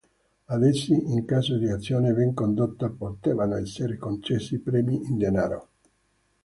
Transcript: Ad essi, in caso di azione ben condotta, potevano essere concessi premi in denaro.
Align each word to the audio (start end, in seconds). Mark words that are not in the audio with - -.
Ad 0.45 0.63
essi, 0.63 0.93
in 1.11 1.25
caso 1.25 1.59
di 1.59 1.69
azione 1.69 2.11
ben 2.13 2.33
condotta, 2.33 2.89
potevano 2.89 3.55
essere 3.57 3.97
concessi 3.99 4.57
premi 4.57 4.95
in 5.05 5.19
denaro. 5.19 5.67